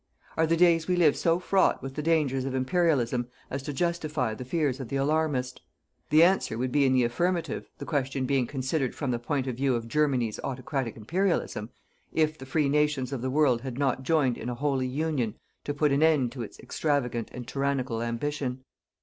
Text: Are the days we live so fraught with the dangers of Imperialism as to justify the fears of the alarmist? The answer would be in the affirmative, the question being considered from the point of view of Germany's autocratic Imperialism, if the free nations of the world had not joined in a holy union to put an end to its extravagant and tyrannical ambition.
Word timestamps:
Are 0.35 0.47
the 0.47 0.57
days 0.57 0.87
we 0.87 0.95
live 0.95 1.15
so 1.15 1.37
fraught 1.37 1.83
with 1.83 1.93
the 1.93 2.01
dangers 2.01 2.43
of 2.43 2.55
Imperialism 2.55 3.27
as 3.51 3.61
to 3.61 3.71
justify 3.71 4.33
the 4.33 4.43
fears 4.43 4.79
of 4.79 4.87
the 4.89 4.95
alarmist? 4.95 5.61
The 6.09 6.23
answer 6.23 6.57
would 6.57 6.71
be 6.71 6.87
in 6.87 6.93
the 6.93 7.03
affirmative, 7.03 7.69
the 7.77 7.85
question 7.85 8.25
being 8.25 8.47
considered 8.47 8.95
from 8.95 9.11
the 9.11 9.19
point 9.19 9.45
of 9.45 9.57
view 9.57 9.75
of 9.75 9.87
Germany's 9.87 10.39
autocratic 10.43 10.97
Imperialism, 10.97 11.69
if 12.13 12.35
the 12.35 12.47
free 12.47 12.67
nations 12.67 13.13
of 13.13 13.21
the 13.21 13.29
world 13.29 13.61
had 13.61 13.77
not 13.77 14.01
joined 14.01 14.39
in 14.39 14.49
a 14.49 14.55
holy 14.55 14.87
union 14.87 15.35
to 15.65 15.71
put 15.75 15.91
an 15.91 16.01
end 16.01 16.31
to 16.31 16.41
its 16.41 16.59
extravagant 16.59 17.29
and 17.31 17.47
tyrannical 17.47 18.01
ambition. 18.01 18.63